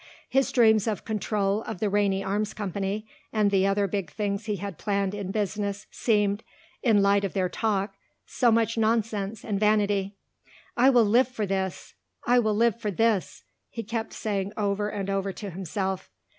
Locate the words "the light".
6.95-7.23